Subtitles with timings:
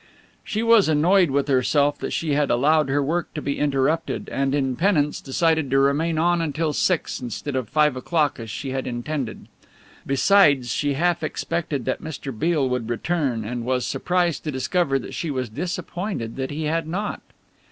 [0.43, 4.55] She was annoyed with herself that she had allowed her work to be interrupted, and
[4.55, 8.87] in penance decided to remain on until six instead of five o'clock as she had
[8.87, 9.45] intended.
[10.07, 12.35] Besides, she half expected that Mr.
[12.35, 16.87] Beale would return, and was surprised to discover that she was disappointed that he had
[16.87, 17.21] not.